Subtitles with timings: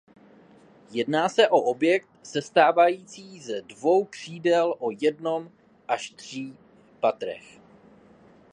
[0.91, 5.51] Jedná se o objekt sestávající ze dvou křídel o jednom
[5.87, 6.57] až tří
[6.99, 7.59] patrech.